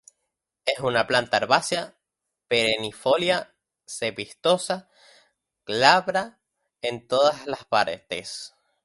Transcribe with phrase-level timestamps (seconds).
[0.65, 1.95] Es una planta herbácea
[2.47, 3.53] perennifolia,
[3.85, 4.89] cespitosa,
[5.63, 6.39] glabra
[6.81, 8.51] en todas las partes.